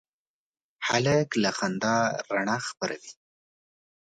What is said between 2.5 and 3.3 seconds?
خپروي.